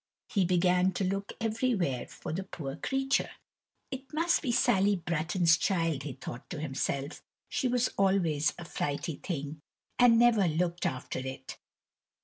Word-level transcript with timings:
He 0.29 0.45
began 0.45 0.93
to 0.93 1.03
look 1.03 1.33
everywhere 1.39 2.07
for 2.07 2.33
the 2.33 2.41
poor 2.43 2.75
creature. 2.75 3.29
"It 3.91 4.11
must 4.11 4.41
be 4.41 4.51
Sally 4.51 4.95
Bratton's 4.95 5.57
child," 5.57 6.01
he 6.01 6.13
thought 6.13 6.49
to 6.49 6.59
himself; 6.59 7.21
"she 7.49 7.67
was 7.67 7.89
always 7.97 8.51
a 8.57 8.65
flighty 8.65 9.17
thing, 9.17 9.59
and 9.99 10.17
never 10.17 10.47
looked 10.47 10.87
after 10.87 11.19
it. 11.19 11.59